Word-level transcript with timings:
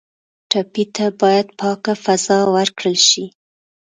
ټپي 0.49 0.83
ته 0.95 1.05
باید 1.21 1.47
پاکه 1.59 1.93
فضا 2.03 2.39
ورکړل 2.55 2.97
شي. 3.09 3.25